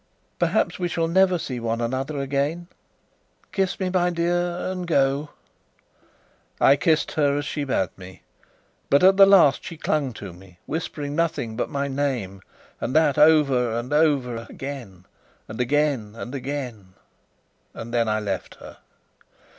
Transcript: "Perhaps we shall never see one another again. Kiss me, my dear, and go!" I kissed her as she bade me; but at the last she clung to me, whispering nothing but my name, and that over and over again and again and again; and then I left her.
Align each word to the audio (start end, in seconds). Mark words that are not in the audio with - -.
"Perhaps 0.39 0.79
we 0.79 0.87
shall 0.87 1.07
never 1.07 1.37
see 1.37 1.59
one 1.59 1.79
another 1.79 2.17
again. 2.17 2.65
Kiss 3.51 3.79
me, 3.79 3.91
my 3.91 4.09
dear, 4.09 4.57
and 4.71 4.87
go!" 4.87 5.29
I 6.59 6.75
kissed 6.75 7.11
her 7.11 7.37
as 7.37 7.45
she 7.45 7.65
bade 7.65 7.95
me; 7.97 8.23
but 8.89 9.03
at 9.03 9.15
the 9.15 9.27
last 9.27 9.63
she 9.63 9.77
clung 9.77 10.11
to 10.13 10.33
me, 10.33 10.57
whispering 10.65 11.15
nothing 11.15 11.55
but 11.55 11.69
my 11.69 11.87
name, 11.87 12.41
and 12.79 12.95
that 12.95 13.19
over 13.19 13.77
and 13.77 13.93
over 13.93 14.47
again 14.49 15.05
and 15.47 15.61
again 15.61 16.15
and 16.15 16.33
again; 16.33 16.95
and 17.75 17.93
then 17.93 18.09
I 18.09 18.19
left 18.19 18.55
her. 18.55 18.77